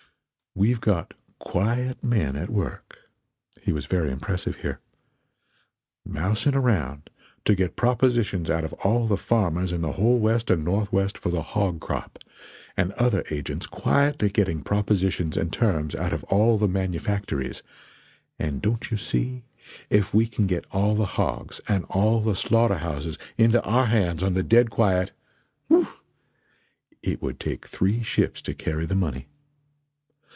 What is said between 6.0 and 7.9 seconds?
"mousing around, to get